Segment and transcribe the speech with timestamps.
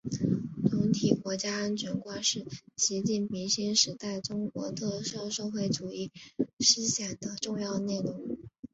[0.67, 2.43] 总体国家安全观是
[2.75, 6.11] 习近平新时代中国特色社会主义
[6.59, 8.19] 思想的重要内容